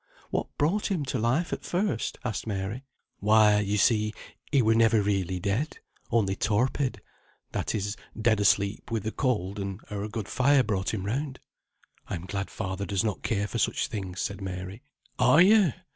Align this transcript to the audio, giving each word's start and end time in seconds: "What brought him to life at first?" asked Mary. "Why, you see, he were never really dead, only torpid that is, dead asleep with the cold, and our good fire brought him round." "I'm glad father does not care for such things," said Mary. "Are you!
"What 0.31 0.47
brought 0.57 0.89
him 0.89 1.05
to 1.05 1.19
life 1.19 1.53
at 1.53 1.63
first?" 1.63 2.17
asked 2.25 2.47
Mary. 2.47 2.85
"Why, 3.19 3.59
you 3.59 3.77
see, 3.77 4.15
he 4.51 4.63
were 4.63 4.73
never 4.73 4.99
really 4.99 5.39
dead, 5.39 5.77
only 6.09 6.35
torpid 6.35 7.03
that 7.51 7.75
is, 7.75 7.95
dead 8.19 8.39
asleep 8.39 8.89
with 8.89 9.03
the 9.03 9.11
cold, 9.11 9.59
and 9.59 9.79
our 9.91 10.07
good 10.07 10.27
fire 10.27 10.63
brought 10.63 10.91
him 10.91 11.05
round." 11.05 11.39
"I'm 12.07 12.25
glad 12.25 12.49
father 12.49 12.87
does 12.87 13.03
not 13.03 13.21
care 13.21 13.47
for 13.47 13.59
such 13.59 13.85
things," 13.89 14.19
said 14.21 14.41
Mary. 14.41 14.81
"Are 15.19 15.39
you! 15.43 15.71